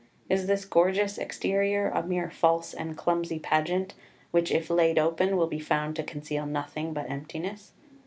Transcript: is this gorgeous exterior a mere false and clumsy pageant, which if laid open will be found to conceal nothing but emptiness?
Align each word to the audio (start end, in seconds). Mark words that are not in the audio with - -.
is 0.31 0.47
this 0.47 0.65
gorgeous 0.65 1.19
exterior 1.19 1.87
a 1.93 2.01
mere 2.01 2.27
false 2.31 2.73
and 2.73 2.97
clumsy 2.97 3.37
pageant, 3.37 3.93
which 4.31 4.49
if 4.49 4.71
laid 4.71 4.97
open 4.97 5.37
will 5.37 5.45
be 5.45 5.59
found 5.59 5.95
to 5.95 6.01
conceal 6.01 6.47
nothing 6.47 6.91
but 6.91 7.07
emptiness? 7.07 7.71